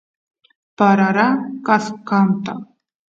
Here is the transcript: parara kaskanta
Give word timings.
parara 0.77 1.25
kaskanta 1.65 2.53